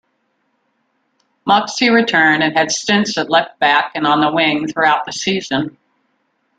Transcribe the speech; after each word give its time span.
Moxey 1.45 1.91
returned 1.91 2.41
and 2.41 2.57
had 2.57 2.71
stints 2.71 3.19
at 3.19 3.29
left-back 3.29 3.91
and 3.93 4.07
on 4.07 4.19
the 4.19 4.31
wing 4.31 4.65
throughout 4.65 5.05
the 5.05 5.13
season. 5.13 5.77